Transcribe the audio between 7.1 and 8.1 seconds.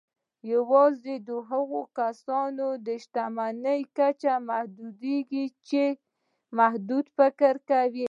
فکر کوي.